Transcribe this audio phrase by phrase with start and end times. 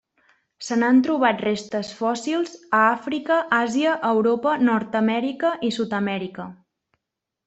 [0.67, 6.47] Se n'han trobat restes fòssils a Àfrica, Àsia, Europa, Nord-amèrica i Sud-amèrica.